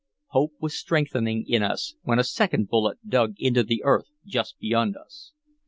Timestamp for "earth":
3.83-4.07